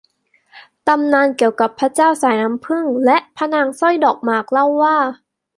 [0.87, 4.95] ตำนานเกี่ยวกับพระเจ้าสายน้ำผึ้งและพระนางสร้อยดอกหมากเล่าว่า